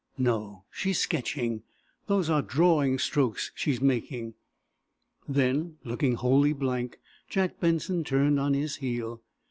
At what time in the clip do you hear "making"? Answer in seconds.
3.81-4.33